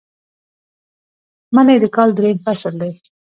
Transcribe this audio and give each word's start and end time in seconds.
منی 1.55 1.75
د 1.83 1.85
کال 1.95 2.09
دریم 2.17 2.37
فصل 2.45 2.73
دی 2.81 2.91